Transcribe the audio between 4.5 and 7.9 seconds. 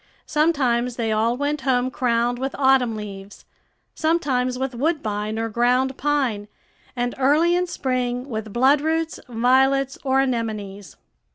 with woodbine or ground pine, and early in